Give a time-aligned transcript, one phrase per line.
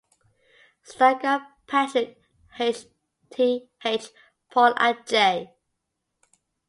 [0.81, 2.17] Stakem, Patrick
[2.59, 2.85] H.
[3.29, 3.69] T.
[3.85, 4.07] H.
[4.49, 5.53] Paul and J.